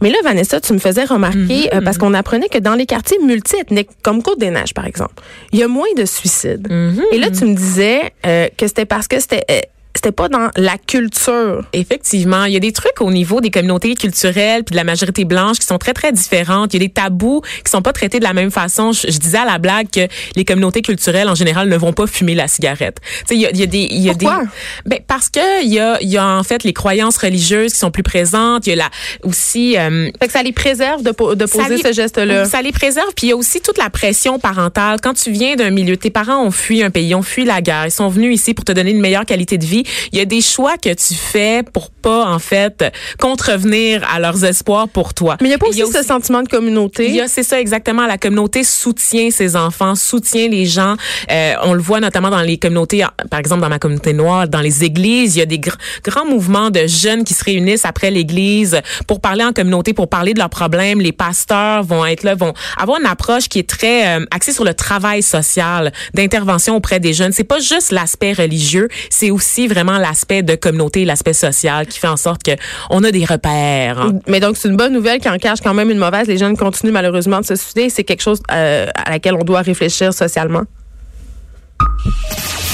mais 0.02 0.10
là, 0.10 0.18
Vanessa, 0.24 0.60
tu 0.62 0.74
me 0.74 0.80
faisais 0.80 1.04
remarquer, 1.06 1.34
Mm-hmm. 1.34 1.76
euh, 1.78 1.82
parce 1.82 1.98
qu'on 1.98 2.14
apprenait 2.14 2.48
que 2.48 2.58
dans 2.60 2.76
les 2.76 2.86
quartiers 2.86 3.18
multiethniques, 3.20 3.90
comme 4.04 4.22
Côte-des-Neiges, 4.22 4.74
par 4.74 4.86
exemple, 4.86 5.16
il 5.52 5.60
y 5.60 5.64
a 5.64 5.68
moins 5.68 5.88
de 5.98 6.06
suicides. 6.06 6.68
Mm-hmm. 6.70 7.02
Et 7.14 7.18
là, 7.18 7.30
tu 7.32 7.46
me 7.46 7.56
disais 7.56 8.12
euh, 8.26 8.48
que 8.58 8.68
c'était 8.68 8.83
parce 8.86 9.08
que 9.08 9.20
c'était 9.20 9.46
euh, 9.50 9.62
c'était 9.96 10.12
pas 10.12 10.28
dans 10.30 10.50
la 10.58 10.78
culture. 10.78 11.64
Effectivement, 11.74 12.46
il 12.46 12.54
y 12.54 12.58
a 12.58 12.60
des 12.60 12.72
trucs 12.72 13.00
au 13.02 13.12
niveau 13.12 13.42
des 13.42 13.52
communautés 13.52 13.94
culturelles 13.96 14.64
puis 14.64 14.74
de 14.74 14.78
la 14.78 14.84
majorité 14.84 15.26
blanche 15.26 15.58
qui 15.60 15.66
sont 15.66 15.78
très 15.78 15.94
très 15.94 16.12
différentes. 16.12 16.74
Il 16.74 16.82
y 16.82 16.86
a 16.86 16.88
des 16.88 16.94
tabous 16.94 17.42
qui 17.64 17.70
sont 17.72 17.82
pas 17.82 17.94
traités 17.94 18.20
de 18.20 18.24
la 18.24 18.34
même 18.34 18.52
façon. 18.52 18.92
Je, 18.92 19.12
je 19.12 19.18
disais 19.18 19.38
à 19.38 19.46
la 19.46 19.58
blague 19.60 19.88
que 19.92 20.08
les 20.36 20.46
communautés 20.46 20.82
culturelles 20.82 21.30
en 21.30 21.36
général 21.36 21.70
ne 21.70 21.78
vont 21.78 21.94
pas 21.94 22.08
fumer 22.08 22.36
la 22.36 22.48
cigarette. 22.48 22.98
Tu 23.02 23.10
sais, 23.28 23.36
il 23.36 23.42
y 23.42 23.46
a, 23.46 23.52
il 23.52 23.60
y 23.60 23.64
a 23.64 23.66
des, 23.68 23.88
il 23.92 24.00
y 24.02 24.10
a 24.10 24.14
Pourquoi? 24.14 24.44
des, 24.44 24.50
ben 24.90 25.00
parce 25.08 25.30
que 25.30 25.64
il 25.64 25.72
y 25.72 25.80
a, 25.80 25.98
il 26.02 26.10
y 26.10 26.18
a 26.18 26.28
en 26.28 26.44
fait 26.44 26.64
les 26.64 26.74
croyances 26.74 27.18
religieuses 27.18 27.74
qui 27.74 27.80
sont 27.80 27.92
plus 27.92 28.04
présentes. 28.04 28.66
Il 28.68 28.72
y 28.72 28.74
a 28.74 28.76
la 28.78 28.90
aussi 29.24 29.78
euh, 29.78 30.10
Fait 30.20 30.28
que 30.28 30.34
ça 30.34 30.44
les 30.44 30.52
préserve 30.54 31.04
de, 31.04 31.12
po- 31.12 31.36
de 31.36 31.46
ça 31.46 31.58
poser 31.60 31.78
les- 31.78 31.84
ce 31.84 31.94
geste-là. 31.94 32.46
Ça 32.46 32.62
les 32.62 32.72
préserve. 32.72 33.08
Puis 33.16 33.28
il 33.28 33.30
y 33.30 33.34
a 33.34 33.36
aussi 33.38 33.62
toute 33.62 33.78
la 33.78 33.90
pression 33.90 34.40
parentale. 34.40 35.00
Quand 35.02 35.14
tu 35.14 35.32
viens 35.32 35.56
d'un 35.56 35.70
milieu, 35.70 35.98
tes 35.98 36.10
parents 36.10 36.44
ont 36.44 36.52
fui 36.52 36.82
un 36.84 36.90
pays, 36.90 37.14
ont 37.16 37.22
fui 37.22 37.46
la 37.46 37.62
guerre, 37.62 37.86
ils 37.86 37.92
sont 37.92 38.10
venus 38.10 38.34
ici 38.36 38.54
pour 38.54 38.66
te 38.66 38.72
donner 38.72 38.92
une 38.92 39.00
meilleure 39.02 39.26
qualité 39.26 39.58
de 39.58 39.66
vie. 39.66 39.83
Il 40.12 40.18
y 40.18 40.22
a 40.22 40.26
des 40.26 40.42
choix 40.42 40.78
que 40.78 40.94
tu 40.94 41.14
fais 41.14 41.64
pour 41.64 41.90
pas, 41.90 42.26
en 42.26 42.40
fait, 42.40 42.84
contrevenir 43.20 44.06
à 44.14 44.20
leurs 44.20 44.44
espoirs 44.44 44.88
pour 44.90 45.14
toi. 45.14 45.38
Mais 45.42 45.48
il 45.48 45.50
n'y 45.52 45.56
a 45.56 45.58
pas 45.58 45.68
aussi, 45.68 45.84
ce 45.92 46.04
sentiment 46.04 46.42
de 46.44 46.48
communauté. 46.50 47.08
il 47.08 47.16
y 47.16 47.22
a, 47.22 47.28
c'est 47.28 47.44
ça 47.44 47.60
exactement. 47.60 48.06
La 48.06 48.18
communauté 48.18 48.64
soutient 48.64 49.32
ses 49.32 49.56
enfants, 49.56 49.96
soutient 49.96 50.48
les 50.48 50.66
gens. 50.66 50.96
Euh, 51.32 51.54
on 51.64 51.74
le 51.74 51.82
voit 51.82 52.00
notamment 52.00 52.30
dans 52.30 52.42
les 52.42 52.58
communautés, 52.58 53.04
par 53.30 53.40
exemple 53.40 53.62
dans 53.62 53.70
ma 53.70 53.80
communauté 53.80 54.14
noire, 54.14 54.48
dans 54.48 54.62
les 54.62 54.84
églises, 54.84 55.36
il 55.36 55.40
y 55.40 55.42
a 55.42 55.46
des 55.46 55.58
gr- 55.58 55.78
grands 56.04 56.26
mouvements 56.26 56.70
de 56.70 56.86
jeunes 56.88 57.24
qui 57.24 57.34
se 57.34 57.44
réunissent 57.44 57.86
après 57.86 58.12
l'église 58.12 58.80
pour 59.08 59.22
parler 59.22 59.44
en 59.44 59.54
communauté, 59.54 59.94
pour 59.94 60.10
parler 60.10 60.34
de 60.34 60.40
leurs 60.40 60.50
problèmes. 60.50 61.00
Les 61.00 61.12
pasteurs 61.12 61.84
vont 61.84 62.06
être 62.06 62.24
là, 62.24 62.36
vont 62.36 62.54
avoir 62.78 63.00
une 63.00 63.06
approche 63.08 63.48
qui 63.50 63.60
est 63.60 63.70
très 63.70 64.20
euh, 64.20 64.26
axée 64.32 64.52
sur 64.54 64.64
le 64.66 64.74
travail 64.74 65.24
social, 65.24 65.92
d'intervention 66.14 66.76
auprès 66.76 67.00
des 67.00 67.14
jeunes. 67.14 67.32
C'est 67.32 67.44
pas 67.44 67.60
juste 67.60 67.92
l'aspect 67.92 68.34
religieux, 68.34 68.88
c'est 69.10 69.32
aussi 69.32 69.68
vraiment 69.74 69.98
l'aspect 69.98 70.44
de 70.44 70.56
communauté, 70.56 71.06
l'aspect 71.06 71.34
social 71.34 71.88
qui 71.88 72.00
fait 72.00 72.08
en 72.08 72.18
sorte 72.18 72.44
que 72.44 72.52
on 72.90 73.04
a 73.04 73.12
des 73.12 73.26
repères. 73.26 74.00
hein. 74.00 74.20
Mais 74.28 74.40
donc, 74.40 74.58
c'est 74.58 74.68
une 74.70 74.78
bonne 74.78 74.94
nouvelle 74.94 75.20
qui 75.20 75.30
en 75.30 75.38
cache 75.38 75.60
quand 75.62 75.74
même 75.74 75.90
une 75.90 75.98
mauvaise. 75.98 76.28
Les 76.28 76.38
jeunes 76.38 76.58
continuent 76.58 76.92
malheureusement 76.94 77.40
de 77.42 77.46
se 77.46 77.56
suicider. 77.56 77.90
C'est 77.90 78.04
quelque 78.04 78.22
chose 78.22 78.42
euh, 78.52 78.88
à 78.96 79.10
laquelle 79.12 79.36
on 79.36 79.44
doit 79.44 79.62
réfléchir 79.62 80.14
socialement. 80.14 80.64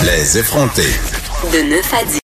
Les 0.04 0.38
effrontés. 0.38 0.94
De 1.54 1.70
9 1.70 1.94
à 1.94 2.04
10. 2.06 2.14